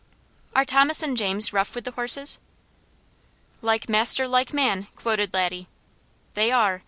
"Are 0.55 0.65
Thomas 0.65 1.03
and 1.03 1.15
James 1.15 1.53
rough 1.53 1.75
with 1.75 1.83
the 1.83 1.91
horses?" 1.91 2.39
"'Like 3.61 3.87
master, 3.87 4.27
like 4.27 4.51
man,'" 4.51 4.87
quoted 4.95 5.31
Laddie. 5.31 5.67
"They 6.33 6.49
are! 6.51 6.79